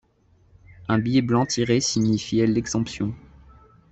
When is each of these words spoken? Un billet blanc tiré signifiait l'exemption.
Un 0.87 0.97
billet 0.97 1.21
blanc 1.21 1.45
tiré 1.45 1.79
signifiait 1.79 2.47
l'exemption. 2.47 3.13